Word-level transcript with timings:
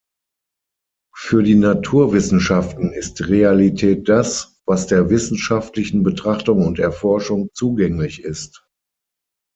Für 1.15 1.43
die 1.43 1.53
Naturwissenschaften 1.53 2.91
ist 2.91 3.27
Realität 3.27 4.09
das, 4.09 4.59
was 4.65 4.87
der 4.87 5.11
wissenschaftlichen 5.11 6.01
Betrachtung 6.01 6.65
und 6.65 6.79
Erforschung 6.79 7.49
zugänglich 7.53 8.23
ist. 8.23 8.65